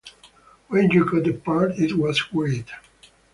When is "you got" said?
0.89-1.27